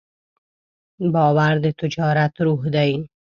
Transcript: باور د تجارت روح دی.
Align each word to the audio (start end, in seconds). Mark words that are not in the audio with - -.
باور 1.13 1.53
د 1.63 1.65
تجارت 1.79 2.33
روح 2.45 2.61
دی. 2.75 2.91